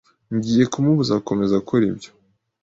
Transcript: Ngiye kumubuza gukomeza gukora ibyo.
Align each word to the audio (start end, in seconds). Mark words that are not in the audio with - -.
Ngiye 0.35 0.63
kumubuza 0.73 1.17
gukomeza 1.19 1.59
gukora 1.61 1.83
ibyo. 1.91 2.11